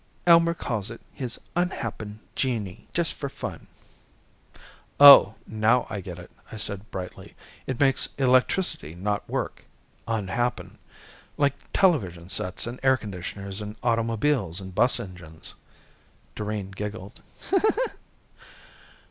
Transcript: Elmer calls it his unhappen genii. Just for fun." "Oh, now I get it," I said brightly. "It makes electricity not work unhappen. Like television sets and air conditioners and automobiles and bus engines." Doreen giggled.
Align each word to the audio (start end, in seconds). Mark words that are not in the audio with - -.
Elmer 0.25 0.55
calls 0.55 0.89
it 0.89 0.99
his 1.13 1.39
unhappen 1.55 2.21
genii. 2.33 2.87
Just 2.91 3.13
for 3.13 3.29
fun." 3.29 3.67
"Oh, 4.99 5.35
now 5.45 5.85
I 5.91 6.01
get 6.01 6.17
it," 6.17 6.31
I 6.51 6.57
said 6.57 6.89
brightly. 6.89 7.35
"It 7.67 7.79
makes 7.79 8.09
electricity 8.17 8.95
not 8.95 9.29
work 9.29 9.63
unhappen. 10.07 10.79
Like 11.37 11.53
television 11.71 12.29
sets 12.29 12.65
and 12.65 12.79
air 12.81 12.97
conditioners 12.97 13.61
and 13.61 13.75
automobiles 13.83 14.59
and 14.59 14.73
bus 14.73 14.99
engines." 14.99 15.53
Doreen 16.33 16.71
giggled. 16.71 17.21